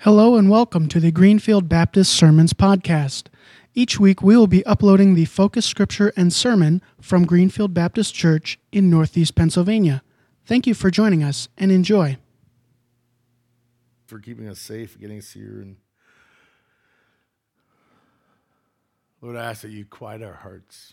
[0.00, 3.24] Hello and welcome to the Greenfield Baptist Sermons Podcast.
[3.74, 8.58] Each week we will be uploading the focus scripture and sermon from Greenfield Baptist Church
[8.70, 10.02] in Northeast Pennsylvania.
[10.44, 12.18] Thank you for joining us and enjoy.
[14.06, 15.62] For keeping us safe, getting us here.
[15.62, 15.76] And
[19.22, 20.92] Lord, I ask that you quiet our hearts.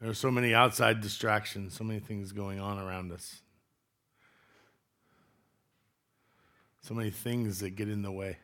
[0.00, 3.42] There are so many outside distractions, so many things going on around us.
[6.86, 8.36] So many things that get in the way.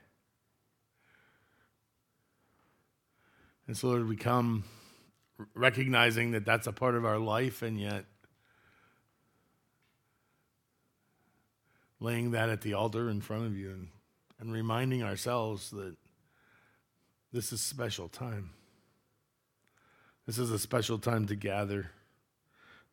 [3.69, 4.65] And so, Lord, we come
[5.55, 8.05] recognizing that that's a part of our life, and yet
[12.01, 13.89] laying that at the altar in front of you and,
[14.41, 15.95] and reminding ourselves that
[17.33, 18.51] this is special time.
[20.27, 21.93] This is a special time to gather,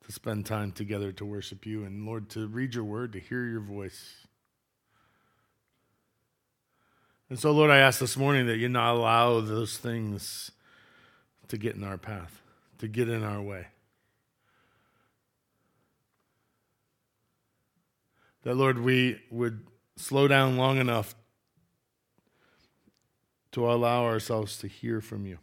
[0.06, 3.46] to spend time together to worship you, and Lord, to read your word, to hear
[3.48, 4.19] your voice.
[7.30, 10.52] And so, Lord, I ask this morning that you not allow those things
[11.48, 12.42] to get in our path,
[12.80, 13.68] to get in our way.
[18.44, 21.14] That, Lord, we would slow down long enough
[23.52, 25.38] to allow ourselves to hear from you.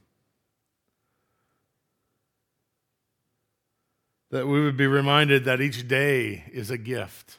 [4.31, 7.39] That we would be reminded that each day is a gift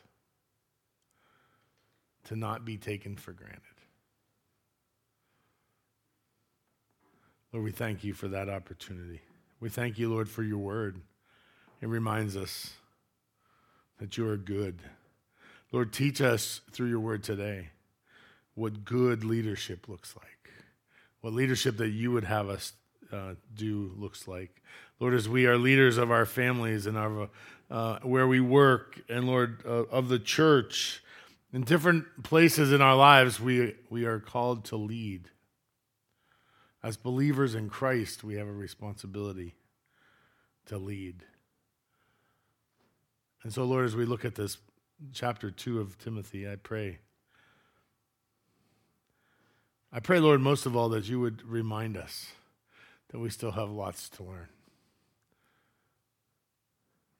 [2.25, 3.76] to not be taken for granted.
[7.53, 9.21] Lord, we thank you for that opportunity.
[9.59, 10.99] We thank you, Lord, for your word.
[11.81, 12.73] It reminds us
[13.99, 14.81] that you are good.
[15.71, 17.69] Lord, teach us through your word today
[18.55, 20.51] what good leadership looks like,
[21.21, 22.73] what leadership that you would have us
[23.11, 24.61] uh, do looks like.
[24.99, 27.29] Lord, as we are leaders of our families and our,
[27.69, 31.03] uh, where we work, and Lord, uh, of the church,
[31.53, 35.29] in different places in our lives, we, we are called to lead.
[36.87, 39.55] As believers in Christ, we have a responsibility
[40.67, 41.21] to lead.
[43.43, 44.55] And so, Lord, as we look at this
[45.11, 46.99] chapter 2 of Timothy, I pray.
[49.91, 52.31] I pray, Lord, most of all, that you would remind us
[53.09, 54.47] that we still have lots to learn.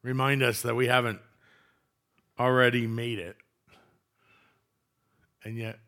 [0.01, 1.19] Remind us that we haven't
[2.39, 3.35] already made it,
[5.44, 5.79] and yet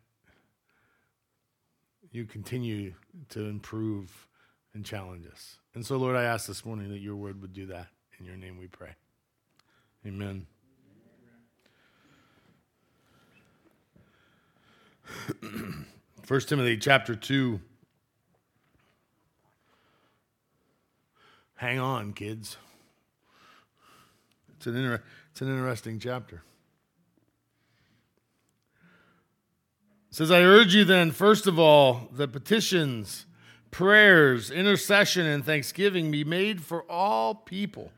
[2.12, 2.94] you continue
[3.30, 4.26] to improve
[4.74, 5.58] and challenge us.
[5.74, 7.86] And so, Lord, I ask this morning that your word would do that.
[8.18, 8.90] In your name we pray.
[10.06, 10.46] Amen.
[16.22, 17.60] First Timothy chapter 2.
[21.56, 22.56] Hang on, kids.
[24.56, 26.42] It's an, inter- it's an interesting chapter.
[30.10, 33.26] Says, I urge you then, first of all, that petitions,
[33.70, 37.92] prayers, intercession, and thanksgiving be made for all people,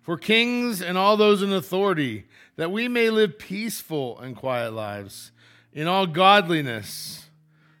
[0.00, 5.32] for kings and all those in authority, that we may live peaceful and quiet lives
[5.72, 7.28] in all godliness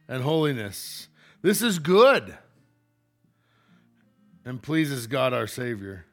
[0.08, 1.08] and holiness.
[1.42, 2.36] This is good
[4.44, 6.04] and pleases God our Savior,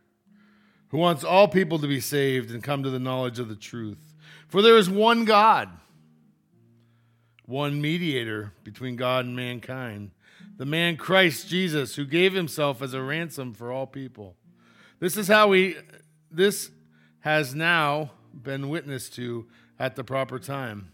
[0.90, 4.14] who wants all people to be saved and come to the knowledge of the truth.
[4.48, 5.70] For there is one God
[7.46, 10.12] one mediator between God and mankind,
[10.58, 14.36] the man Christ Jesus, who gave himself as a ransom for all people.
[15.00, 15.78] This is how we,
[16.32, 16.72] this
[17.22, 19.48] has now been witnessed to
[19.80, 20.92] at the proper time.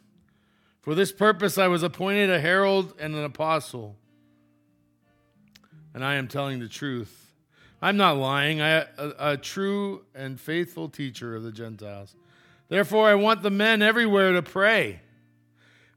[0.81, 3.95] For this purpose I was appointed a herald and an apostle.
[5.93, 7.33] And I am telling the truth.
[7.81, 8.61] I'm not lying.
[8.61, 8.87] I a,
[9.19, 12.15] a true and faithful teacher of the Gentiles.
[12.67, 15.01] Therefore I want the men everywhere to pray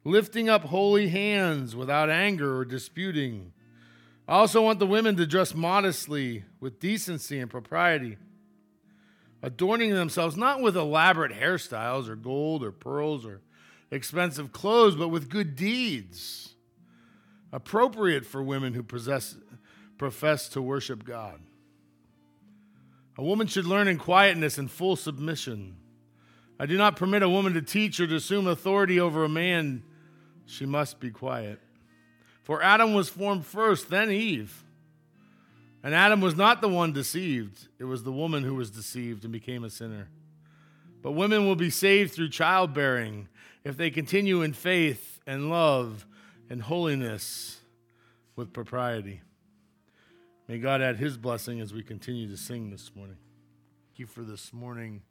[0.04, 3.52] lifting up holy hands without anger or disputing.
[4.28, 8.16] I also want the women to dress modestly with decency and propriety,
[9.42, 13.40] adorning themselves not with elaborate hairstyles or gold or pearls or
[13.90, 16.54] expensive clothes, but with good deeds,
[17.52, 19.36] appropriate for women who possess,
[19.98, 21.40] profess to worship God.
[23.18, 25.76] A woman should learn in quietness and full submission.
[26.58, 29.82] I do not permit a woman to teach or to assume authority over a man
[30.46, 31.60] she must be quiet.
[32.42, 34.64] For Adam was formed first, then Eve.
[35.82, 39.32] And Adam was not the one deceived, it was the woman who was deceived and
[39.32, 40.08] became a sinner.
[41.02, 43.28] But women will be saved through childbearing
[43.64, 46.06] if they continue in faith and love
[46.48, 47.60] and holiness
[48.36, 49.20] with propriety.
[50.46, 53.16] May God add his blessing as we continue to sing this morning.
[53.88, 55.02] Thank you for this morning.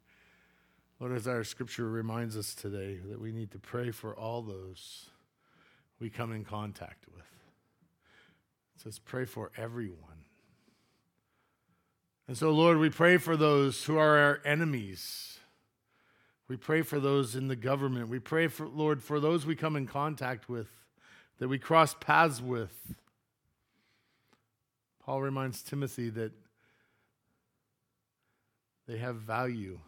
[1.00, 5.10] Lord, as our scripture reminds us today, that we need to pray for all those
[6.02, 7.24] we come in contact with.
[8.74, 10.26] It says, pray for everyone.
[12.26, 15.38] And so, Lord, we pray for those who are our enemies.
[16.48, 18.08] We pray for those in the government.
[18.08, 20.66] We pray for, Lord, for those we come in contact with,
[21.38, 22.74] that we cross paths with.
[25.04, 26.32] Paul reminds Timothy that
[28.88, 29.78] they have value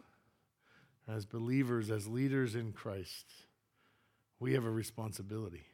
[1.09, 3.25] as believers, as leaders in Christ.
[4.39, 5.65] We have a responsibility.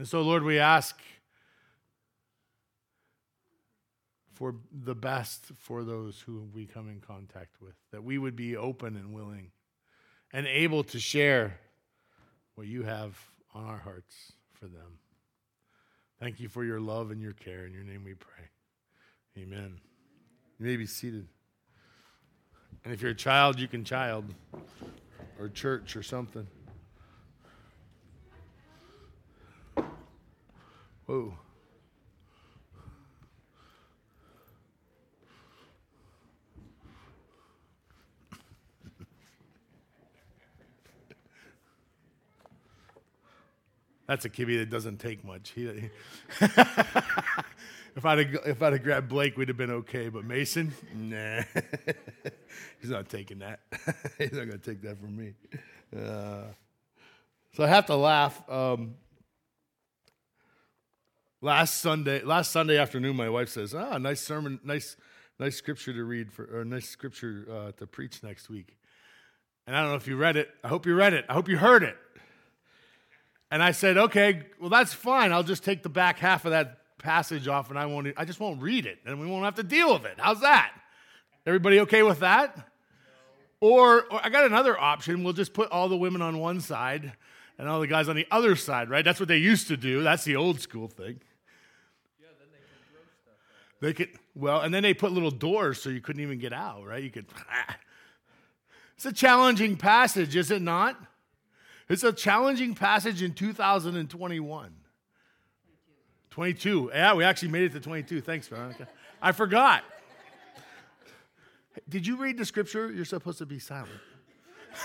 [0.00, 0.98] And so, Lord, we ask
[4.32, 8.56] for the best for those who we come in contact with, that we would be
[8.56, 9.50] open and willing
[10.32, 11.60] and able to share
[12.54, 13.18] what you have
[13.54, 15.00] on our hearts for them.
[16.18, 17.66] Thank you for your love and your care.
[17.66, 18.48] In your name we pray.
[19.36, 19.80] Amen.
[20.58, 21.28] You may be seated.
[22.86, 24.24] And if you're a child, you can child
[25.38, 26.46] or church or something.
[31.10, 31.34] Whoa.
[44.06, 45.50] That's a kibby that doesn't take much.
[45.50, 45.90] He, he
[46.40, 50.10] if I'd have, if I'd have grabbed Blake, we'd have been okay.
[50.10, 51.42] But Mason, nah,
[52.80, 53.58] he's not taking that.
[54.18, 55.34] he's not going to take that from me.
[55.92, 56.42] Uh,
[57.56, 58.48] so I have to laugh.
[58.48, 58.94] Um,
[61.40, 64.96] last Sunday, last Sunday afternoon, my wife says, "Ah, nice sermon, nice,
[65.38, 68.76] nice scripture to read for, or nice scripture uh, to preach next week."
[69.66, 70.50] And I don't know if you read it.
[70.64, 71.24] I hope you read it.
[71.28, 71.96] I hope you heard it.
[73.50, 75.32] And I said, okay, well, that's fine.
[75.32, 78.38] I'll just take the back half of that passage off and I won't, I just
[78.38, 80.14] won't read it and we won't have to deal with it.
[80.18, 80.72] How's that?
[81.46, 82.56] Everybody okay with that?
[82.56, 82.62] No.
[83.60, 85.24] Or, or I got another option.
[85.24, 87.12] We'll just put all the women on one side
[87.58, 89.04] and all the guys on the other side, right?
[89.04, 90.02] That's what they used to do.
[90.02, 91.20] That's the old school thing.
[92.20, 93.38] Yeah, then they can throw stuff
[93.80, 96.86] They could, well, and then they put little doors so you couldn't even get out,
[96.86, 97.02] right?
[97.02, 97.26] You could,
[98.96, 100.96] it's a challenging passage, is it not?
[101.88, 104.74] It's a challenging passage in 2021.
[106.30, 106.90] 22.
[106.92, 108.20] Yeah, we actually made it to 22.
[108.20, 108.86] Thanks, Veronica.
[109.20, 109.82] I forgot.
[111.88, 112.92] Did you read the scripture?
[112.92, 113.90] You're supposed to be silent.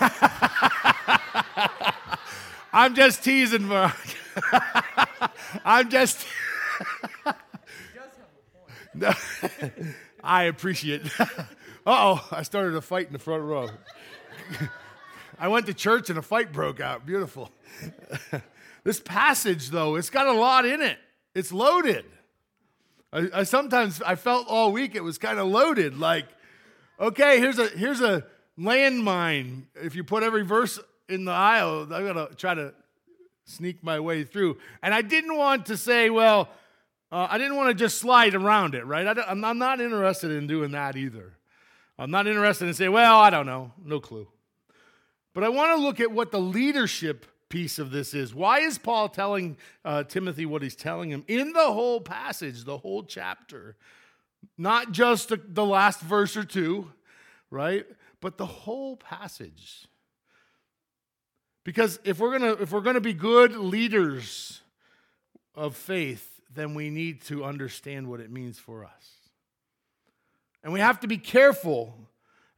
[2.72, 3.96] I'm just teasing, Veronica.
[5.64, 6.26] I'm just.
[10.24, 11.02] I appreciate
[11.86, 13.68] oh, I started a fight in the front row.
[15.38, 17.04] I went to church and a fight broke out.
[17.06, 17.50] Beautiful.
[18.84, 20.98] this passage, though, it's got a lot in it.
[21.34, 22.04] It's loaded.
[23.12, 25.98] I, I sometimes I felt all week it was kind of loaded.
[25.98, 26.26] Like,
[26.98, 28.24] okay, here's a here's a
[28.58, 29.64] landmine.
[29.74, 30.78] If you put every verse
[31.08, 32.72] in the aisle, I'm gonna try to
[33.44, 34.58] sneak my way through.
[34.82, 36.48] And I didn't want to say, well,
[37.12, 39.06] uh, I didn't want to just slide around it, right?
[39.18, 41.34] I am not interested in doing that either.
[41.98, 44.28] I'm not interested in saying, well, I don't know, no clue.
[45.32, 48.34] But I want to look at what the leadership piece of this is.
[48.34, 52.78] Why is Paul telling uh, Timothy what he's telling him in the whole passage, the
[52.78, 53.76] whole chapter?
[54.58, 56.90] Not just the, the last verse or two,
[57.50, 57.86] right?
[58.20, 59.86] But the whole passage.
[61.64, 64.60] Because if we're gonna if we're gonna be good leaders
[65.54, 69.12] of faith, then we need to understand what it means for us.
[70.64, 71.94] And we have to be careful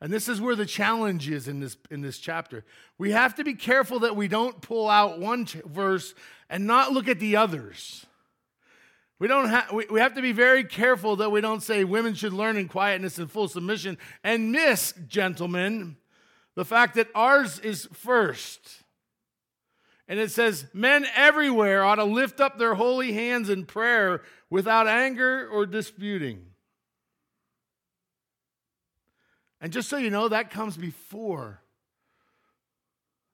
[0.01, 2.65] and this is where the challenge is in this, in this chapter.
[2.99, 6.15] We have to be careful that we don't pull out one verse
[6.49, 8.07] and not look at the others.
[9.19, 12.15] We, don't ha- we, we have to be very careful that we don't say women
[12.15, 15.97] should learn in quietness and full submission and miss, gentlemen,
[16.55, 18.85] the fact that ours is first.
[20.09, 24.89] And it says, Men everywhere ought to lift up their holy hands in prayer without
[24.89, 26.47] anger or disputing.
[29.61, 31.61] And just so you know, that comes before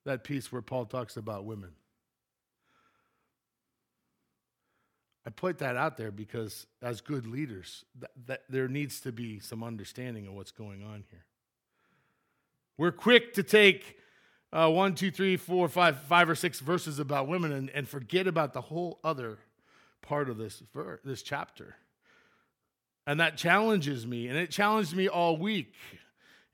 [0.04, 1.71] that piece where Paul talks about women.
[5.26, 9.38] I put that out there because, as good leaders, that, that there needs to be
[9.40, 11.25] some understanding of what's going on here.
[12.76, 13.97] We're quick to take
[14.54, 18.28] uh, one, two, three, four, five, five or six verses about women and, and forget
[18.28, 19.38] about the whole other
[20.00, 20.62] part of this,
[21.04, 21.75] this chapter.
[23.04, 25.75] And that challenges me, and it challenged me all week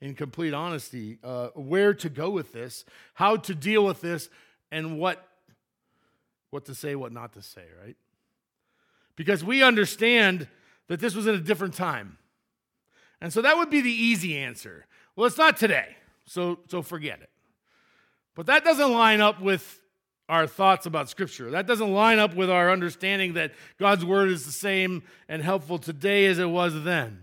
[0.00, 4.30] in complete honesty uh, where to go with this, how to deal with this,
[4.72, 5.28] and what,
[6.48, 7.96] what to say, what not to say, right?
[9.14, 10.48] Because we understand
[10.88, 12.16] that this was in a different time.
[13.20, 14.86] And so that would be the easy answer.
[15.14, 17.29] Well, it's not today, so, so forget it.
[18.34, 19.80] But that doesn't line up with
[20.28, 21.50] our thoughts about Scripture.
[21.50, 25.78] That doesn't line up with our understanding that God's Word is the same and helpful
[25.78, 27.22] today as it was then.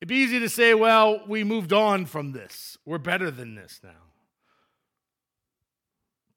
[0.00, 2.78] It'd be easy to say, well, we moved on from this.
[2.86, 3.90] We're better than this now.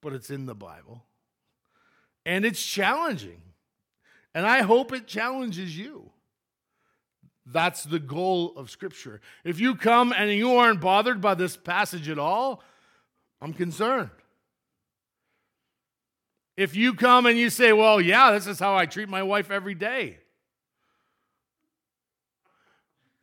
[0.00, 1.04] But it's in the Bible.
[2.26, 3.40] And it's challenging.
[4.34, 6.10] And I hope it challenges you.
[7.44, 9.20] That's the goal of Scripture.
[9.44, 12.62] If you come and you aren't bothered by this passage at all,
[13.40, 14.10] I'm concerned.
[16.56, 19.50] If you come and you say, well, yeah, this is how I treat my wife
[19.50, 20.18] every day,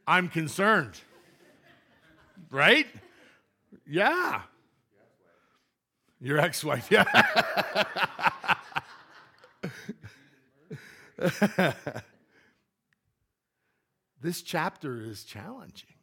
[0.06, 1.00] I'm concerned.
[2.50, 2.88] Right?
[3.88, 4.42] Yeah.
[6.20, 7.06] Your ex wife, yeah.
[14.22, 15.96] this chapter is challenging.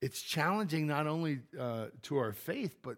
[0.00, 2.96] It's challenging not only uh, to our faith, but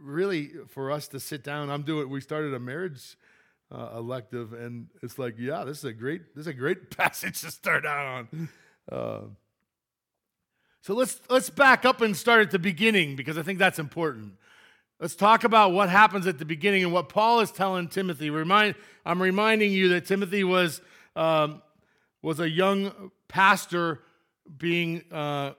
[0.00, 1.70] really for us to sit down.
[1.70, 2.08] I'm doing.
[2.08, 3.16] We started a marriage
[3.70, 6.34] uh, elective, and it's like, yeah, this is a great.
[6.34, 8.48] This is a great passage to start out on.
[8.90, 9.20] Uh,
[10.80, 14.34] so let's let's back up and start at the beginning because I think that's important.
[15.00, 18.30] Let's talk about what happens at the beginning and what Paul is telling Timothy.
[18.30, 18.74] Remind,
[19.06, 20.80] I'm reminding you that Timothy was
[21.14, 21.62] um,
[22.22, 24.00] was a young pastor
[24.56, 25.52] being uh,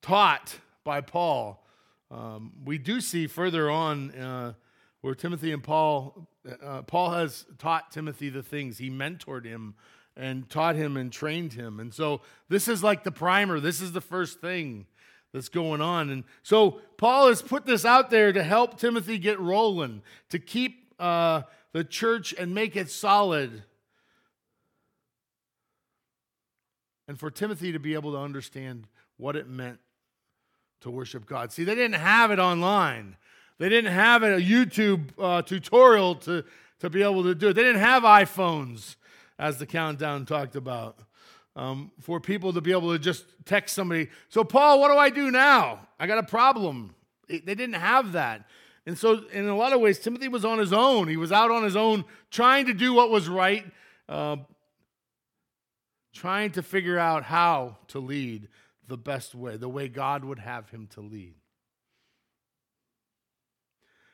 [0.00, 1.64] taught by Paul.
[2.10, 4.52] Um, we do see further on uh,
[5.00, 6.28] where Timothy and Paul,
[6.62, 8.78] uh, Paul has taught Timothy the things.
[8.78, 9.74] He mentored him
[10.16, 11.80] and taught him and trained him.
[11.80, 14.86] And so this is like the primer, this is the first thing
[15.32, 16.10] that's going on.
[16.10, 20.92] And so Paul has put this out there to help Timothy get rolling, to keep
[20.98, 21.42] uh,
[21.72, 23.64] the church and make it solid.
[27.08, 29.78] And for Timothy to be able to understand what it meant
[30.82, 31.52] to worship God.
[31.52, 33.16] See, they didn't have it online.
[33.58, 36.44] They didn't have a YouTube uh, tutorial to,
[36.80, 37.52] to be able to do it.
[37.54, 38.96] They didn't have iPhones,
[39.38, 40.98] as the countdown talked about,
[41.54, 44.08] um, for people to be able to just text somebody.
[44.28, 45.86] So, Paul, what do I do now?
[46.00, 46.94] I got a problem.
[47.28, 48.46] They didn't have that.
[48.84, 51.06] And so, in a lot of ways, Timothy was on his own.
[51.06, 53.64] He was out on his own, trying to do what was right,
[54.08, 54.36] uh,
[56.12, 58.48] trying to figure out how to lead
[58.88, 61.34] the best way, the way God would have him to lead.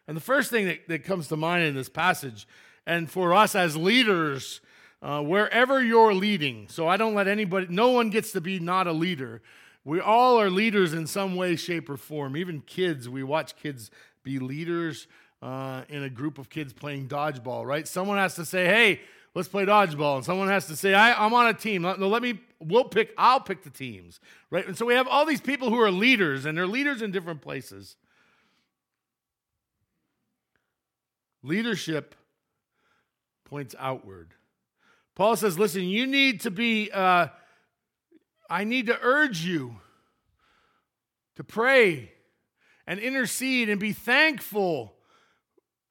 [0.06, 2.46] And the first thing that, that comes to mind in this passage,
[2.86, 4.60] and for us as leaders,
[5.02, 8.86] uh, wherever you're leading, so I don't let anybody, no one gets to be not
[8.86, 9.42] a leader.
[9.84, 12.36] We all are leaders in some way, shape, or form.
[12.36, 13.90] Even kids, we watch kids
[14.22, 15.06] be leaders
[15.40, 17.86] uh, in a group of kids playing dodgeball, right?
[17.86, 19.00] Someone has to say, hey,
[19.38, 20.16] let's play dodgeball.
[20.16, 21.84] And someone has to say, I, am on a team.
[21.84, 24.18] Let, let me, we'll pick, I'll pick the teams,
[24.50, 24.66] right?
[24.66, 27.40] And so we have all these people who are leaders, and they're leaders in different
[27.40, 27.94] places.
[31.44, 32.16] Leadership
[33.44, 34.34] points outward.
[35.14, 37.28] Paul says, listen, you need to be, uh,
[38.50, 39.76] I need to urge you
[41.36, 42.10] to pray
[42.88, 44.96] and intercede and be thankful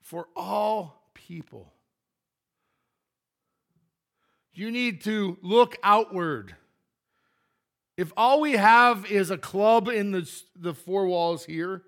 [0.02, 1.72] for all people.
[4.58, 6.56] You need to look outward.
[7.96, 11.84] If all we have is a club in the, the four walls here,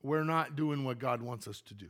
[0.00, 1.88] we're not doing what God wants us to do.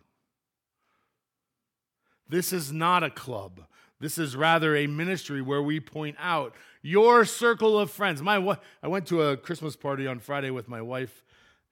[2.26, 3.60] This is not a club.
[4.00, 8.22] This is rather a ministry where we point out your circle of friends.
[8.22, 11.22] My I went to a Christmas party on Friday with my wife,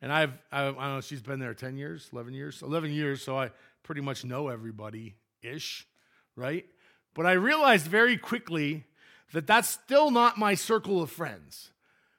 [0.03, 3.23] and I've I, I don't know she's been there ten years, eleven years, eleven years,
[3.23, 3.51] so I
[3.83, 5.87] pretty much know everybody ish,
[6.37, 6.67] right?
[7.15, 8.85] But I realized very quickly
[9.33, 11.71] that that's still not my circle of friends.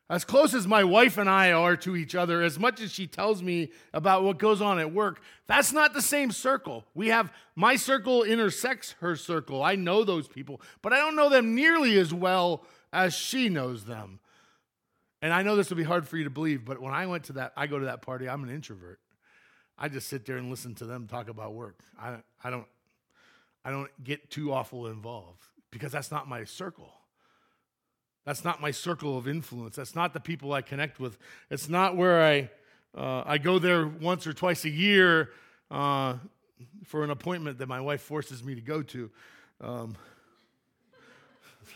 [0.10, 3.08] As close as my wife and I are to each other, as much as she
[3.08, 6.86] tells me about what goes on at work, that's not the same circle.
[6.94, 9.64] We have my circle intersects her circle.
[9.64, 13.86] I know those people, but I don't know them nearly as well as she knows
[13.86, 14.20] them.
[15.22, 17.24] And I know this will be hard for you to believe, but when I went
[17.26, 19.00] to that, I go to that party, I'm an introvert.
[19.78, 21.80] I just sit there and listen to them talk about work.
[22.00, 22.68] I, I don't
[23.66, 26.94] I don't get too awful involved because that's not my circle.
[28.26, 29.76] That's not my circle of influence.
[29.76, 31.18] That's not the people I connect with.
[31.50, 32.50] It's not where I,
[32.98, 35.32] uh, I go there once or twice a year
[35.70, 36.16] uh,
[36.86, 39.10] for an appointment that my wife forces me to go to.
[39.60, 39.98] Um,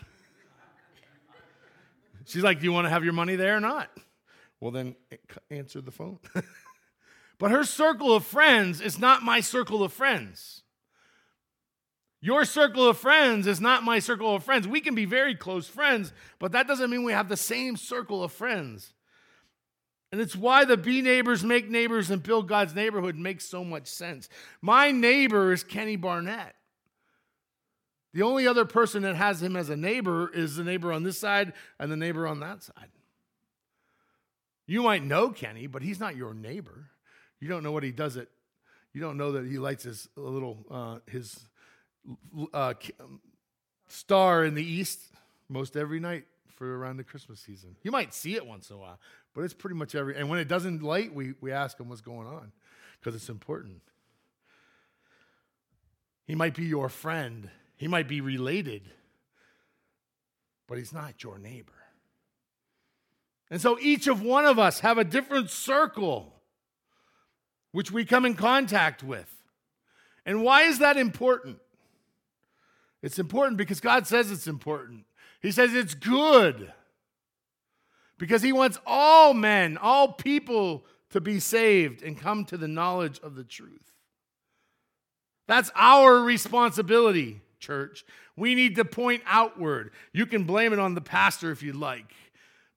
[2.24, 3.90] she's like, Do you want to have your money there or not?
[4.60, 4.96] Well, then
[5.50, 6.18] answer the phone.
[7.38, 10.62] but her circle of friends is not my circle of friends.
[12.20, 14.66] Your circle of friends is not my circle of friends.
[14.66, 18.24] We can be very close friends, but that doesn't mean we have the same circle
[18.24, 18.92] of friends.
[20.10, 23.86] And it's why the Be Neighbors, Make Neighbors, and Build God's Neighborhood makes so much
[23.86, 24.28] sense.
[24.60, 26.54] My neighbor is Kenny Barnett.
[28.14, 31.18] The only other person that has him as a neighbor is the neighbor on this
[31.18, 32.88] side and the neighbor on that side.
[34.66, 36.90] You might know Kenny, but he's not your neighbor.
[37.38, 38.28] You don't know what he does it.
[38.92, 41.38] You don't know that he lights his little uh, his
[42.52, 43.20] uh, um,
[43.86, 45.00] star in the east
[45.48, 46.24] most every night
[46.56, 47.76] for around the Christmas season.
[47.82, 48.98] You might see it once in a while,
[49.34, 50.16] but it's pretty much every.
[50.16, 52.52] And when it doesn't light, we we ask him what's going on
[52.98, 53.82] because it's important.
[56.26, 58.82] He might be your friend he might be related,
[60.66, 61.72] but he's not your neighbor.
[63.50, 66.34] And so each of one of us have a different circle
[67.70, 69.32] which we come in contact with.
[70.26, 71.58] And why is that important?
[73.02, 75.04] It's important because God says it's important.
[75.40, 76.72] He says it's good.
[78.18, 83.20] Because he wants all men, all people to be saved and come to the knowledge
[83.20, 83.92] of the truth.
[85.46, 88.04] That's our responsibility church.
[88.36, 89.90] We need to point outward.
[90.12, 92.12] You can blame it on the pastor if you like,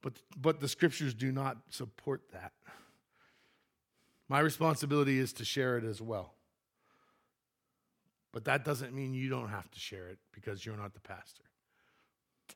[0.01, 2.51] but, but the scriptures do not support that.
[4.29, 6.33] My responsibility is to share it as well.
[8.33, 11.43] But that doesn't mean you don't have to share it because you're not the pastor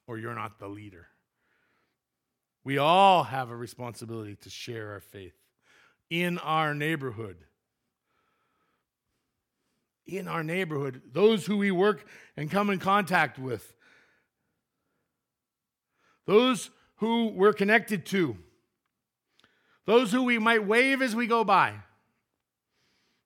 [0.08, 1.08] or you're not the leader.
[2.64, 5.36] We all have a responsibility to share our faith
[6.10, 7.38] in our neighborhood
[10.08, 12.06] in our neighborhood, those who we work
[12.38, 13.74] and come in contact with,
[16.26, 18.38] those who we're connected to,
[19.86, 21.74] those who we might wave as we go by.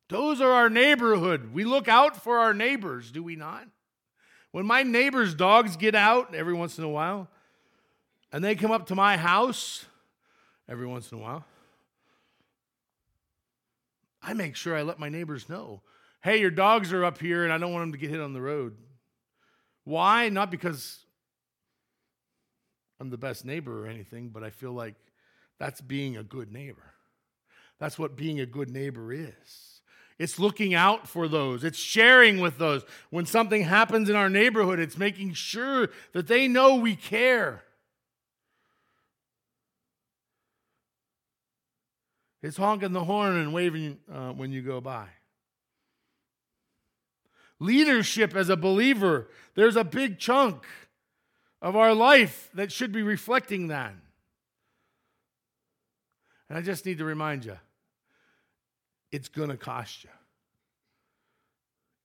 [0.09, 1.53] Those are our neighborhood.
[1.53, 3.67] We look out for our neighbors, do we not?
[4.51, 7.29] When my neighbors' dogs get out every once in a while,
[8.31, 9.85] and they come up to my house
[10.67, 11.45] every once in a while,
[14.21, 15.81] I make sure I let my neighbors know
[16.21, 18.34] hey, your dogs are up here and I don't want them to get hit on
[18.34, 18.75] the road.
[19.86, 20.29] Why?
[20.29, 20.99] Not because
[22.99, 24.95] I'm the best neighbor or anything, but I feel like
[25.60, 26.93] that's being a good neighbor.
[27.79, 29.78] That's what being a good neighbor is.
[30.19, 31.63] It's looking out for those.
[31.63, 32.84] It's sharing with those.
[33.10, 37.63] When something happens in our neighborhood, it's making sure that they know we care.
[42.43, 45.08] It's honking the horn and waving uh, when you go by
[47.60, 50.65] leadership as a believer, there's a big chunk
[51.62, 53.93] of our life that should be reflecting that.
[56.47, 57.58] And I just need to remind you
[59.12, 60.10] it's going to cost you.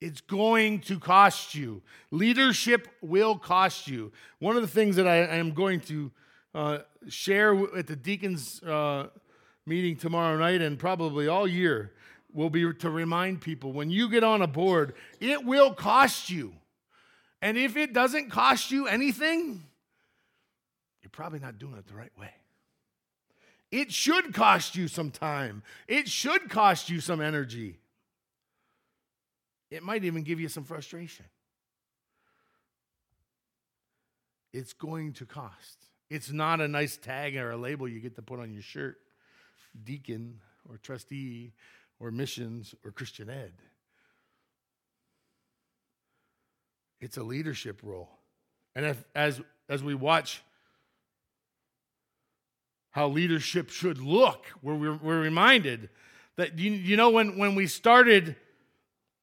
[0.00, 1.82] It's going to cost you.
[2.10, 4.12] Leadership will cost you.
[4.38, 6.12] One of the things that I, am going to
[6.54, 9.08] uh, share at the deacons' uh,
[9.66, 11.92] meeting tomorrow night and probably all year
[12.32, 16.52] will be to remind people when you get on a board, it will cost you.
[17.40, 19.62] And if it doesn't cost you anything,
[21.02, 22.30] you're probably not doing it the right way.
[23.74, 27.80] It should cost you some time, it should cost you some energy.
[29.68, 31.24] It might even give you some frustration.
[34.52, 35.88] It's going to cost.
[36.08, 38.98] It's not a nice tag or a label you get to put on your shirt,
[39.82, 40.38] deacon
[40.70, 41.52] or trustee
[41.98, 43.54] or missions or Christian ed.
[47.00, 48.10] It's a leadership role.
[48.76, 50.44] And if, as, as we watch
[52.94, 55.88] how leadership should look, we're, we're reminded
[56.36, 58.36] that, you, you know, when, when we started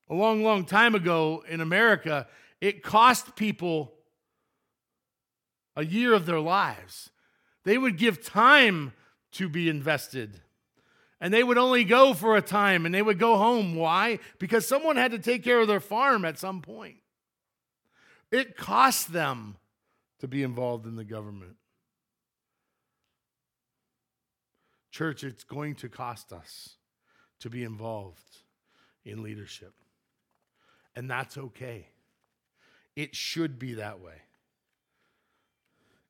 [0.10, 2.28] a long, long time ago in America,
[2.60, 3.94] it cost people
[5.78, 7.12] a year of their lives.
[7.64, 8.92] They would give time
[9.34, 10.42] to be invested
[11.22, 13.76] and they would only go for a time and they would go home.
[13.76, 14.20] Why?
[14.38, 16.98] Because someone had to take care of their farm at some point.
[18.32, 19.56] It cost them
[20.20, 21.56] to be involved in the government.
[24.92, 26.76] Church, it's going to cost us
[27.40, 28.38] to be involved
[29.06, 29.74] in leadership.
[30.96, 31.88] And that's okay.
[32.96, 34.22] It should be that way.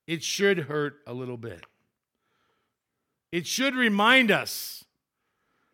[0.07, 1.63] It should hurt a little bit.
[3.31, 4.83] It should remind us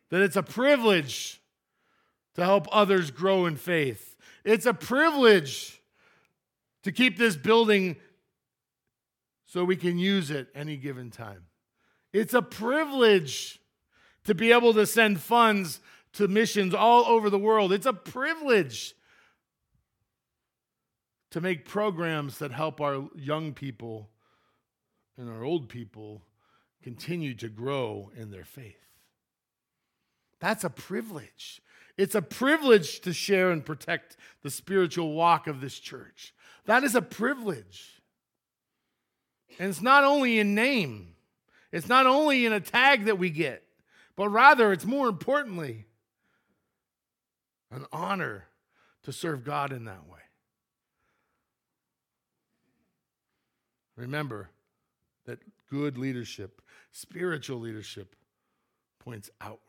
[0.09, 1.41] that it's a privilege
[2.35, 4.15] to help others grow in faith.
[4.43, 5.81] It's a privilege
[6.83, 7.95] to keep this building
[9.45, 11.45] so we can use it any given time.
[12.13, 13.59] It's a privilege
[14.25, 15.79] to be able to send funds
[16.13, 17.71] to missions all over the world.
[17.71, 18.95] It's a privilege
[21.31, 24.09] to make programs that help our young people
[25.17, 26.23] and our old people
[26.81, 28.75] continue to grow in their faith.
[30.39, 31.61] That's a privilege.
[31.97, 36.33] It's a privilege to share and protect the spiritual walk of this church.
[36.65, 38.01] That is a privilege.
[39.59, 41.15] And it's not only in name,
[41.71, 43.63] it's not only in a tag that we get,
[44.15, 45.85] but rather, it's more importantly
[47.71, 48.45] an honor
[49.03, 50.19] to serve God in that way.
[53.95, 54.49] Remember
[55.25, 58.15] that good leadership, spiritual leadership,
[58.99, 59.59] points outward.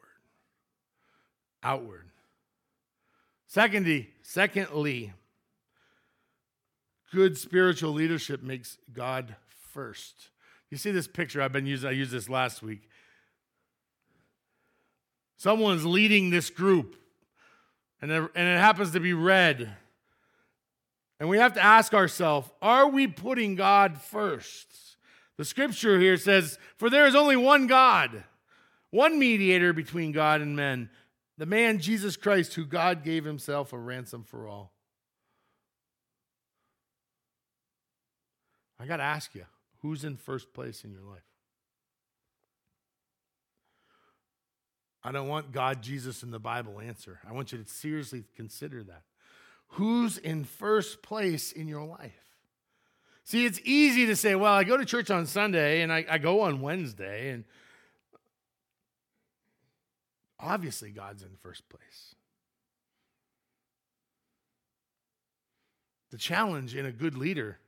[1.63, 2.09] Outward.
[3.47, 5.13] Secondly, secondly,
[7.13, 9.37] good spiritual leadership makes God
[9.73, 10.31] first.
[10.71, 12.89] You see this picture I've been using, I used this last week.
[15.37, 16.97] Someone's leading this group,
[18.03, 19.75] and it, and it happens to be red.
[21.21, 24.97] And we have to ask ourselves are we putting God first?
[25.37, 28.25] The scripture here says, For there is only one God,
[28.91, 30.91] one mediator between God and men,
[31.39, 34.73] the man Jesus Christ, who God gave himself a ransom for all.
[38.81, 39.45] I got to ask you,
[39.81, 41.23] who's in first place in your life?
[45.03, 47.21] I don't want God, Jesus, and the Bible answer.
[47.29, 49.03] I want you to seriously consider that.
[49.73, 52.13] Who's in first place in your life?
[53.25, 56.19] See, it's easy to say, well, I go to church on Sunday and I, I
[56.19, 57.45] go on Wednesday, and
[60.41, 62.15] obviously God's in first place.
[66.11, 67.59] The challenge in a good leader,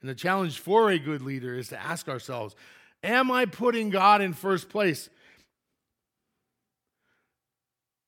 [0.00, 2.54] and the challenge for a good leader is to ask ourselves,
[3.02, 5.08] am I putting God in first place?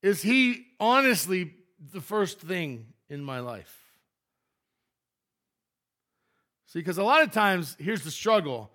[0.03, 1.55] Is he honestly
[1.93, 3.79] the first thing in my life?
[6.67, 8.71] See, because a lot of times, here's the struggle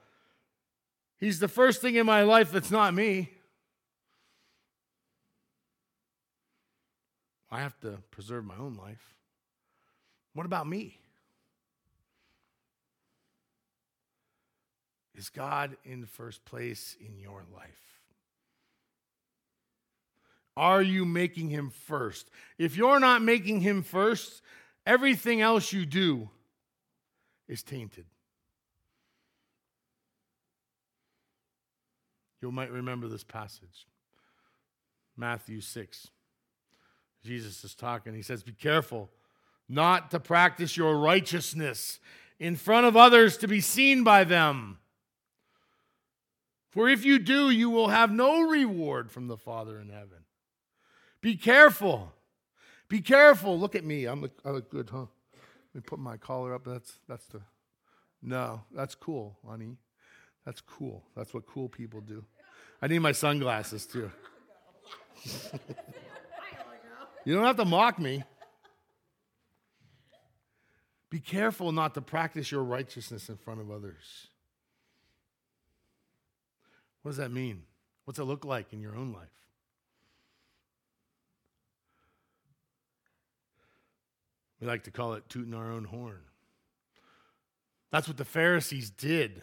[1.17, 3.31] He's the first thing in my life that's not me.
[7.49, 9.15] I have to preserve my own life.
[10.33, 10.99] What about me?
[15.17, 17.87] Is God in first place in your life?
[20.55, 22.29] Are you making him first?
[22.57, 24.41] If you're not making him first,
[24.85, 26.29] everything else you do
[27.47, 28.05] is tainted.
[32.41, 33.87] You might remember this passage.
[35.15, 36.07] Matthew 6.
[37.23, 38.13] Jesus is talking.
[38.13, 39.09] He says, Be careful
[39.67, 41.99] not to practice your righteousness
[42.39, 44.77] in front of others to be seen by them.
[46.77, 50.25] For if you do, you will have no reward from the Father in heaven.
[51.21, 52.13] Be careful.
[52.87, 53.59] Be careful.
[53.59, 54.05] Look at me.
[54.05, 55.07] I'm look, I look good, huh?
[55.73, 56.65] Let me put my collar up.
[56.65, 57.41] That's that's the
[58.21, 59.77] no, that's cool, honey.
[60.45, 61.03] That's cool.
[61.15, 62.23] That's what cool people do.
[62.79, 64.11] I need my sunglasses too.
[67.25, 68.23] you don't have to mock me.
[71.09, 74.27] Be careful not to practice your righteousness in front of others.
[77.07, 77.63] What does that mean?
[78.03, 79.29] What's it look like in your own life?
[84.59, 86.19] We like to call it tooting our own horn.
[87.91, 89.41] That's what the Pharisees did.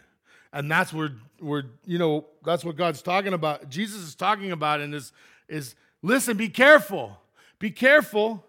[0.52, 3.70] And that's where, where you know, that's what God's talking about.
[3.70, 5.12] Jesus is talking about and is,
[5.48, 7.18] is listen, be careful.
[7.58, 8.44] Be careful.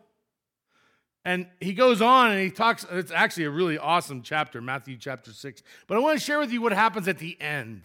[1.23, 5.31] And he goes on and he talks, it's actually a really awesome chapter, Matthew chapter
[5.31, 5.63] 6.
[5.87, 7.83] But I want to share with you what happens at the end.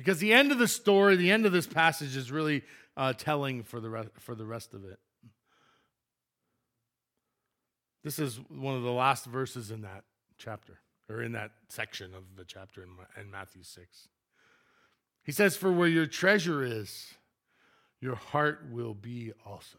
[0.00, 2.62] Because the end of the story, the end of this passage is really
[2.96, 4.98] uh, telling for the, rest, for the rest of it.
[8.02, 10.04] This is one of the last verses in that
[10.38, 10.78] chapter,
[11.10, 12.88] or in that section of the chapter in,
[13.20, 14.08] in Matthew 6.
[15.22, 17.12] He says, For where your treasure is,
[18.00, 19.76] your heart will be also.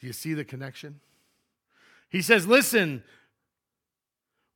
[0.00, 1.00] Do you see the connection?
[2.08, 3.02] He says, Listen,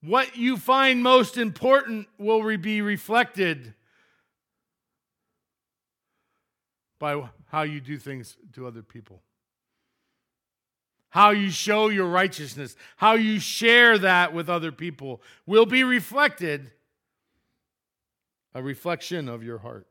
[0.02, 3.74] what you find most important will be reflected
[6.98, 9.22] by how you do things to other people.
[11.10, 16.70] How you show your righteousness, how you share that with other people will be reflected,
[18.54, 19.86] a reflection of your heart.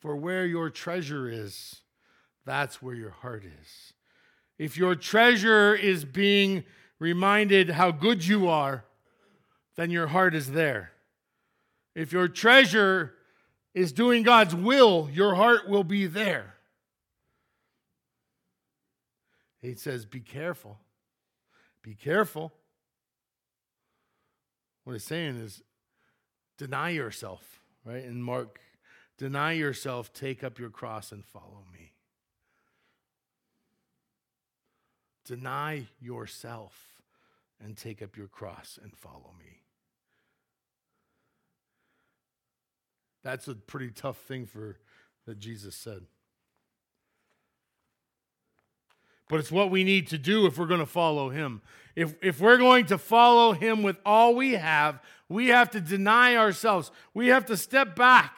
[0.00, 1.82] For where your treasure is,
[2.46, 3.92] that's where your heart is.
[4.58, 6.64] If your treasure is being
[6.98, 8.84] reminded how good you are,
[9.76, 10.92] then your heart is there.
[11.94, 13.14] If your treasure
[13.74, 16.54] is doing God's will, your heart will be there.
[19.60, 20.78] He says, Be careful.
[21.82, 22.52] Be careful.
[24.84, 25.62] What he's saying is,
[26.58, 28.04] deny yourself, right?
[28.04, 28.60] In Mark,
[29.18, 31.95] deny yourself, take up your cross, and follow me.
[35.26, 37.02] Deny yourself
[37.62, 39.62] and take up your cross and follow me.
[43.24, 44.76] That's a pretty tough thing for
[45.26, 46.02] that Jesus said.
[49.28, 51.60] But it's what we need to do if we're going to follow him.
[51.96, 56.36] If, if we're going to follow him with all we have, we have to deny
[56.36, 56.92] ourselves.
[57.12, 58.36] We have to step back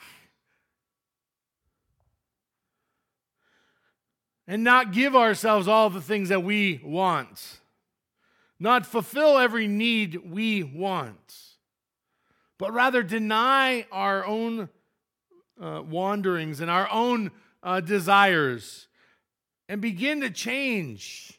[4.49, 7.61] and not give ourselves all the things that we want,
[8.59, 11.37] not fulfill every need we want,
[12.57, 14.71] but rather deny our own
[15.61, 17.31] uh, wanderings and our own
[17.63, 18.89] uh, desires
[19.69, 21.39] and begin to change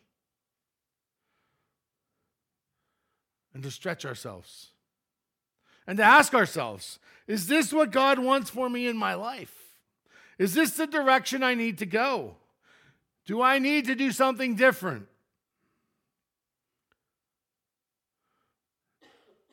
[3.55, 4.69] and to stretch ourselves
[5.87, 9.53] and to ask ourselves is this what God wants for me in my life?
[10.39, 12.37] Is this the direction I need to go?
[13.29, 15.05] Do I need to do something different?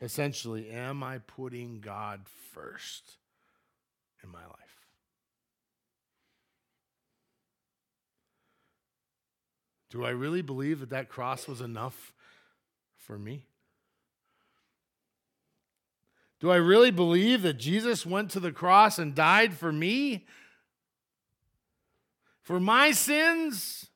[0.00, 2.22] Essentially, am I putting God
[2.54, 3.18] first
[4.24, 4.86] in my life?
[9.90, 12.14] Do I really believe that that cross was enough
[12.96, 13.44] for me?
[16.40, 20.24] Do I really believe that Jesus went to the cross and died for me?
[22.46, 23.87] For my sins?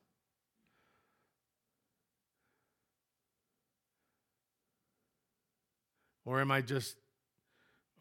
[6.26, 6.96] Or am I just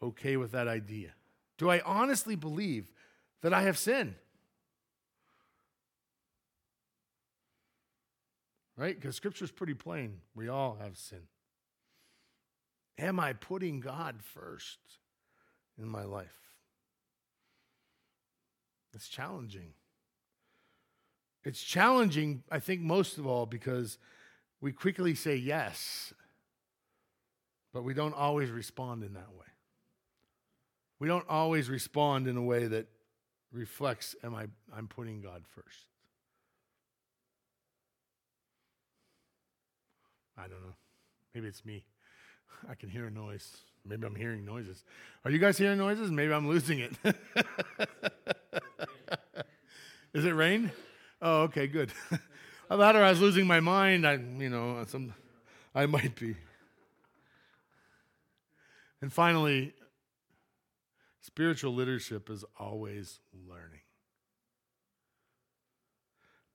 [0.02, 1.14] okay with that idea?
[1.56, 2.90] Do I honestly believe
[3.42, 4.16] that I have sinned?
[8.80, 8.98] right?
[8.98, 10.22] Because scripture is pretty plain.
[10.34, 11.20] We all have sin.
[12.96, 14.78] Am I putting God first
[15.78, 16.38] in my life?
[18.94, 19.74] It's challenging.
[21.44, 23.98] It's challenging, I think, most of all, because
[24.60, 26.12] we quickly say yes,
[27.72, 29.46] but we don't always respond in that way.
[30.98, 32.86] We don't always respond in a way that
[33.52, 35.86] reflects, am I I'm putting God first.
[40.36, 40.74] I don't know.
[41.34, 41.84] Maybe it's me.
[42.68, 43.56] I can hear a noise.
[43.84, 44.84] Maybe I'm hearing noises.
[45.24, 46.10] Are you guys hearing noises?
[46.10, 46.92] Maybe I'm losing it.
[50.12, 50.70] Is it rain?
[51.22, 51.92] Oh, okay, good.
[52.70, 54.06] I thought I was losing my mind.
[54.06, 55.12] I, you know, some,
[55.74, 56.36] I might be.
[59.02, 59.74] And finally,
[61.20, 63.80] spiritual leadership is always learning.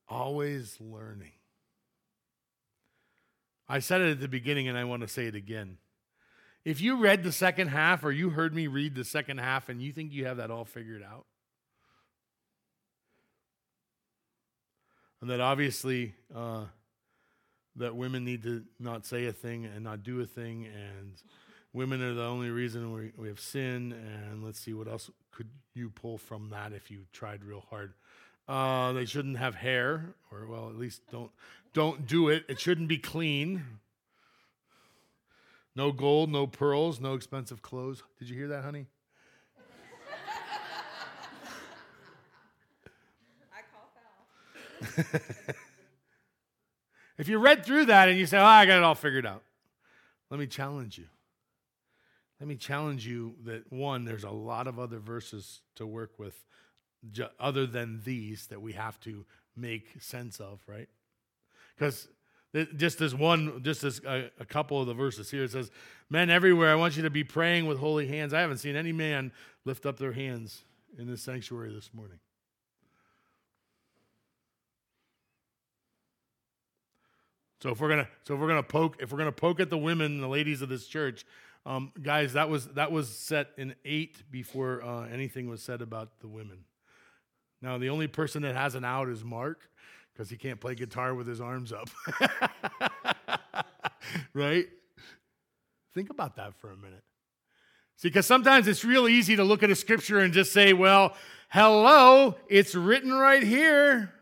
[0.08, 1.32] Always learning.
[3.68, 5.78] I said it at the beginning and I want to say it again.
[6.64, 9.82] If you read the second half or you heard me read the second half and
[9.82, 11.26] you think you have that all figured out,
[15.26, 16.66] and that obviously uh,
[17.74, 21.14] that women need to not say a thing and not do a thing, and
[21.72, 25.48] women are the only reason we, we have sin, and let's see what else could
[25.74, 27.94] you pull from that if you tried real hard.
[28.46, 31.32] Uh, they shouldn't have hair, or well, at least don't
[31.74, 32.44] don't do it.
[32.48, 33.64] It shouldn't be clean.
[35.74, 38.04] No gold, no pearls, no expensive clothes.
[38.20, 38.86] Did you hear that, honey?
[43.52, 44.26] I call foul.
[47.18, 49.42] if you read through that and you say, oh, I got it all figured out,
[50.30, 51.06] let me challenge you.
[52.40, 56.44] Let me challenge you that one, there's a lot of other verses to work with
[57.38, 59.24] other than these that we have to
[59.56, 60.88] make sense of, right?
[61.76, 62.08] Because
[62.76, 65.70] just this one, just this a, a couple of the verses here, it says,
[66.08, 68.92] "Men everywhere, I want you to be praying with holy hands." I haven't seen any
[68.92, 69.32] man
[69.64, 70.62] lift up their hands
[70.98, 72.18] in this sanctuary this morning.
[77.66, 79.76] So if we're gonna, so if we're gonna poke, if we're gonna poke at the
[79.76, 81.26] women, the ladies of this church,
[81.66, 86.20] um, guys, that was that was set in eight before uh, anything was said about
[86.20, 86.58] the women.
[87.60, 89.68] Now, the only person that has an out is Mark
[90.12, 91.90] because he can't play guitar with his arms up.
[94.32, 94.66] right?
[95.92, 97.02] Think about that for a minute.
[97.96, 101.16] See, because sometimes it's real easy to look at a scripture and just say, well,
[101.48, 104.12] hello, it's written right here.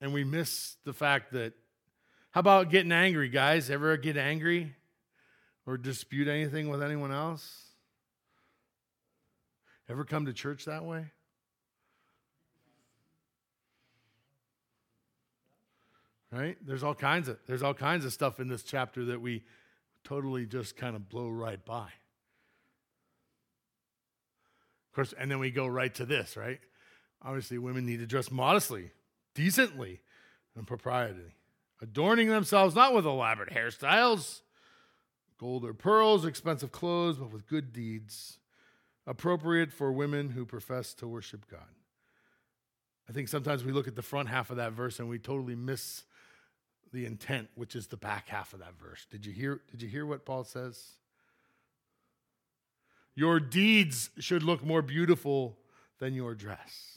[0.00, 1.54] and we miss the fact that
[2.30, 3.70] how about getting angry, guys?
[3.70, 4.74] Ever get angry
[5.66, 7.62] or dispute anything with anyone else?
[9.88, 11.06] Ever come to church that way?
[16.30, 16.58] Right?
[16.66, 19.44] There's all kinds of there's all kinds of stuff in this chapter that we
[20.04, 21.86] totally just kind of blow right by.
[24.88, 26.60] Of course, and then we go right to this, right?
[27.22, 28.90] Obviously, women need to dress modestly
[29.36, 30.00] decently,
[30.56, 31.36] and propriety,
[31.80, 34.40] adorning themselves not with elaborate hairstyles,
[35.38, 38.38] gold or pearls, expensive clothes, but with good deeds,
[39.06, 41.60] appropriate for women who profess to worship God.
[43.08, 45.54] I think sometimes we look at the front half of that verse and we totally
[45.54, 46.04] miss
[46.92, 49.06] the intent, which is the back half of that verse.
[49.10, 50.92] Did you hear, did you hear what Paul says?
[53.14, 55.58] Your deeds should look more beautiful
[55.98, 56.95] than your dress.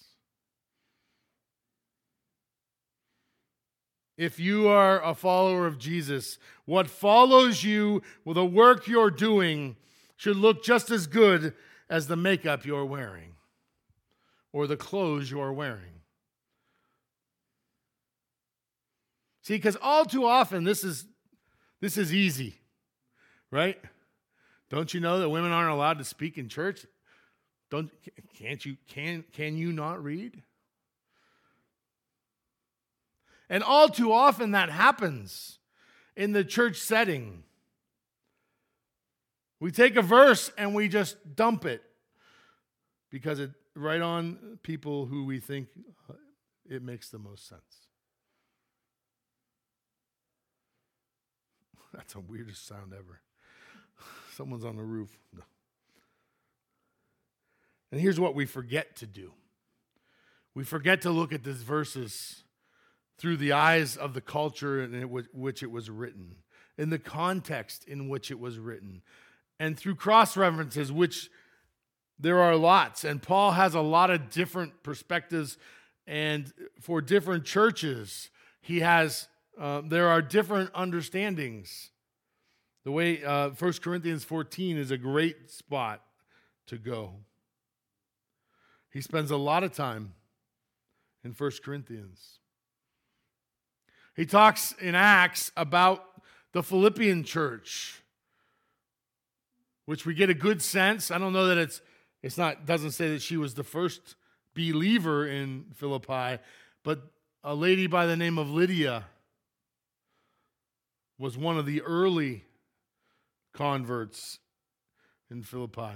[4.19, 9.77] If you are a follower of Jesus, what follows you with the work you're doing
[10.17, 11.53] should look just as good
[11.89, 13.35] as the makeup you're wearing
[14.51, 16.01] or the clothes you're wearing.
[19.41, 21.05] See, because all too often this is
[21.79, 22.59] this is easy,
[23.51, 23.79] right?
[24.69, 26.85] Don't you know that women aren't allowed to speak in church?
[27.71, 27.89] Don't
[28.37, 30.43] can't you can can you not read?
[33.49, 35.57] And all too often that happens
[36.15, 37.43] in the church setting.
[39.59, 41.81] We take a verse and we just dump it
[43.09, 45.67] because it right on people who we think
[46.69, 47.87] it makes the most sense.
[51.93, 53.21] That's the weirdest sound ever.
[54.35, 55.17] Someone's on the roof.
[55.35, 55.41] No.
[57.91, 59.31] And here's what we forget to do
[60.53, 62.43] we forget to look at these verses
[63.19, 66.37] through the eyes of the culture in which it was written,
[66.77, 69.01] in the context in which it was written,
[69.59, 71.29] and through cross references, which
[72.17, 73.03] there are lots.
[73.03, 75.57] And Paul has a lot of different perspectives,
[76.07, 78.29] and for different churches,
[78.61, 79.27] he has
[79.59, 81.91] uh, there are different understandings.
[82.85, 86.01] The way uh, 1 Corinthians 14 is a great spot
[86.67, 87.15] to go.
[88.91, 90.13] He spends a lot of time
[91.25, 92.38] in 1 Corinthians.
[94.19, 96.03] He talks in Acts about
[96.51, 98.01] the Philippian church,
[99.85, 101.09] which we get a good sense.
[101.09, 101.79] I don't know that it's
[102.21, 104.15] it's not doesn't say that she was the first
[104.53, 106.43] believer in Philippi,
[106.83, 107.01] but
[107.45, 109.05] a lady by the name of Lydia
[111.17, 112.43] was one of the early
[113.53, 114.39] converts
[115.31, 115.95] in Philippi.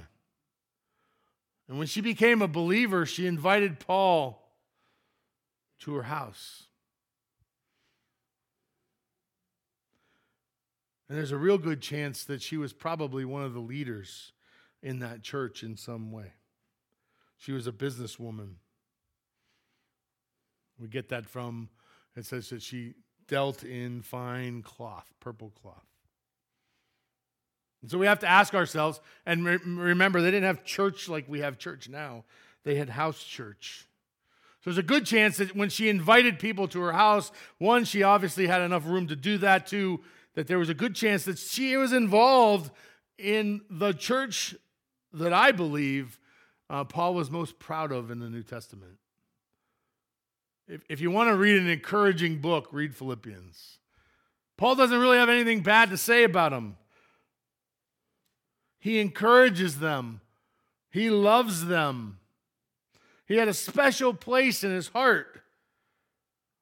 [1.68, 4.42] And when she became a believer, she invited Paul
[5.80, 6.63] to her house.
[11.14, 14.32] And there's a real good chance that she was probably one of the leaders
[14.82, 16.34] in that church in some way.
[17.38, 18.56] She was a businesswoman.
[20.80, 21.70] We get that from,
[22.16, 22.96] it says that she
[23.28, 25.86] dealt in fine cloth, purple cloth.
[27.84, 31.30] And so we have to ask ourselves, and re- remember, they didn't have church like
[31.30, 32.24] we have church now,
[32.64, 33.88] they had house church.
[34.64, 38.02] So there's a good chance that when she invited people to her house, one, she
[38.02, 39.68] obviously had enough room to do that.
[39.68, 40.00] Two,
[40.36, 42.72] that there was a good chance that she was involved
[43.18, 44.56] in the church
[45.14, 46.20] that I believe
[46.70, 48.98] uh, Paul was most proud of in the New Testament.
[50.68, 53.78] If, if you want to read an encouraging book, read Philippians.
[54.58, 56.78] Paul doesn't really have anything bad to say about them.
[58.80, 60.22] He encourages them,
[60.90, 62.20] he loves them.
[63.26, 65.42] He had a special place in his heart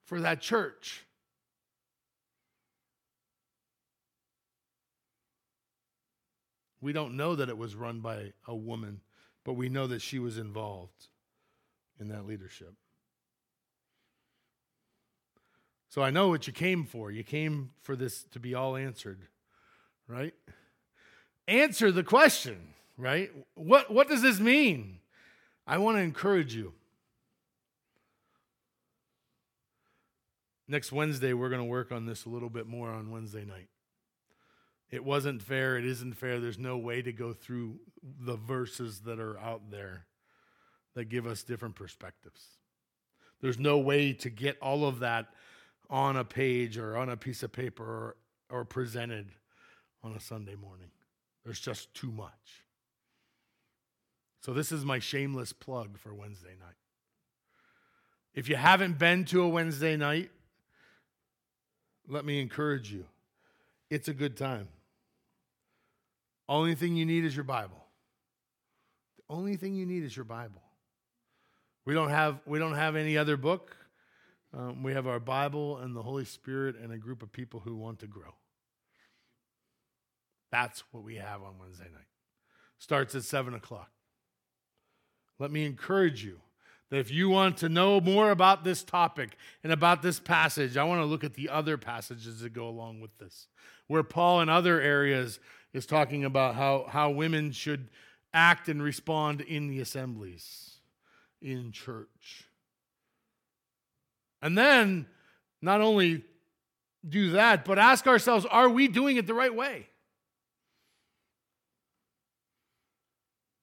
[0.06, 1.06] for that church.
[6.82, 9.02] We don't know that it was run by a woman,
[9.44, 11.08] but we know that she was involved
[12.00, 12.74] in that leadership.
[15.90, 17.12] So I know what you came for.
[17.12, 19.20] You came for this to be all answered,
[20.08, 20.34] right?
[21.48, 23.30] Answer the question, right?
[23.56, 25.00] What, what does this mean?
[25.68, 26.74] I want to encourage you.
[30.68, 33.68] Next Wednesday, we're going to work on this a little bit more on Wednesday night.
[34.92, 35.78] It wasn't fair.
[35.78, 36.40] It isn't fair.
[36.40, 40.06] There's no way to go through the verses that are out there
[40.96, 42.46] that give us different perspectives.
[43.40, 45.28] There's no way to get all of that
[45.90, 48.16] on a page or on a piece of paper or,
[48.60, 49.30] or presented
[50.04, 50.92] on a Sunday morning.
[51.46, 52.66] There's just too much.
[54.42, 56.76] So, this is my shameless plug for Wednesday night.
[58.34, 60.32] If you haven't been to a Wednesday night,
[62.08, 63.06] let me encourage you.
[63.90, 64.68] It's a good time.
[66.52, 67.82] Only thing you need is your Bible.
[69.16, 70.62] The only thing you need is your Bible.
[71.86, 73.74] We don't have we don't have any other book.
[74.54, 77.78] Um, we have our Bible and the Holy Spirit and a group of people who
[77.78, 78.36] want to grow.
[80.52, 82.10] That's what we have on Wednesday night.
[82.80, 83.90] Starts at 7 o'clock.
[85.40, 86.42] Let me encourage you
[86.90, 90.84] that if you want to know more about this topic and about this passage, I
[90.84, 93.48] want to look at the other passages that go along with this,
[93.88, 95.40] where Paul in other areas
[95.74, 97.90] is talking about how, how women should
[98.34, 100.78] act and respond in the assemblies,
[101.42, 102.46] in church.
[104.42, 105.06] And then
[105.62, 106.24] not only
[107.08, 109.88] do that, but ask ourselves are we doing it the right way?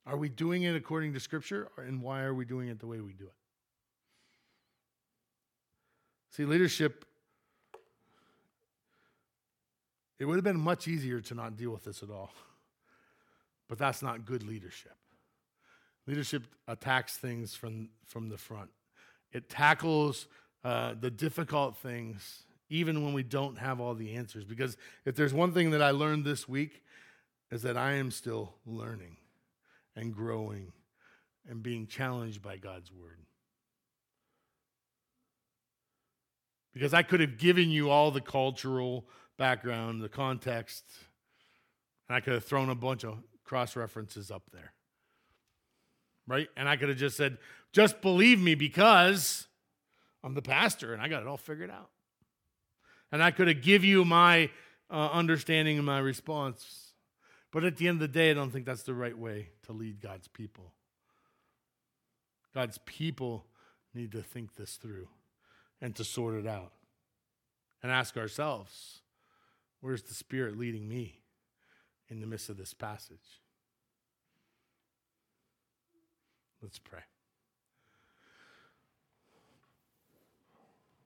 [0.06, 1.68] Are we doing it according to Scripture?
[1.76, 3.32] And why are we doing it the way we do it?
[6.30, 7.04] See, leadership,
[10.18, 12.32] it would have been much easier to not deal with this at all.
[13.68, 14.96] But that's not good leadership.
[16.06, 18.70] Leadership attacks things from, from the front,
[19.30, 20.26] it tackles
[20.64, 24.44] uh, the difficult things, even when we don't have all the answers.
[24.44, 26.82] Because if there's one thing that I learned this week,
[27.50, 29.16] is that I am still learning
[29.96, 30.72] and growing
[31.48, 33.18] and being challenged by God's word.
[36.74, 39.06] Because I could have given you all the cultural
[39.38, 40.84] background, the context,
[42.08, 44.72] and I could have thrown a bunch of cross references up there.
[46.26, 46.48] Right?
[46.56, 47.38] And I could have just said,
[47.72, 49.46] just believe me because
[50.22, 51.88] I'm the pastor and I got it all figured out.
[53.10, 54.50] And I could have give you my
[54.90, 56.88] uh, understanding and my response
[57.50, 59.72] but at the end of the day, I don't think that's the right way to
[59.72, 60.72] lead God's people.
[62.54, 63.46] God's people
[63.94, 65.08] need to think this through
[65.80, 66.72] and to sort it out
[67.82, 69.00] and ask ourselves
[69.80, 71.20] where's the Spirit leading me
[72.08, 73.40] in the midst of this passage?
[76.62, 77.00] Let's pray.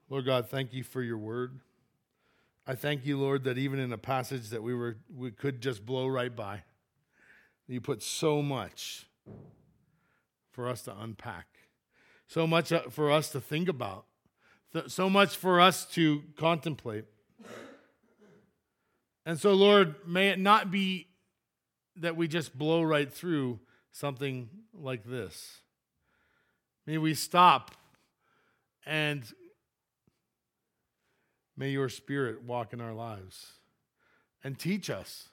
[0.09, 1.59] Lord God, thank you for your word.
[2.65, 5.85] I thank you, Lord, that even in a passage that we were we could just
[5.85, 6.63] blow right by,
[7.67, 9.07] you put so much
[10.51, 11.47] for us to unpack,
[12.27, 14.05] so much uh, for us to think about,
[14.87, 17.05] so much for us to contemplate.
[19.25, 21.07] And so, Lord, may it not be
[21.97, 23.59] that we just blow right through
[23.91, 25.59] something like this.
[26.85, 27.71] May we stop
[28.85, 29.23] and
[31.55, 33.53] May your spirit walk in our lives
[34.43, 35.29] and teach us.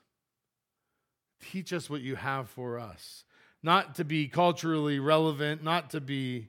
[1.41, 3.24] Teach us what you have for us.
[3.62, 6.49] Not to be culturally relevant, not to be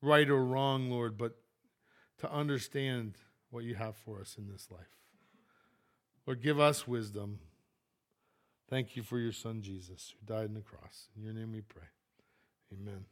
[0.00, 1.36] right or wrong, Lord, but
[2.18, 3.16] to understand
[3.50, 4.99] what you have for us in this life.
[6.26, 7.38] Lord, give us wisdom.
[8.68, 11.08] Thank you for your son, Jesus, who died on the cross.
[11.16, 11.88] In your name we pray.
[12.72, 13.04] Amen.